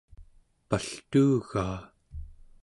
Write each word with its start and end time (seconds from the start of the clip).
paltuugaa 0.69 1.79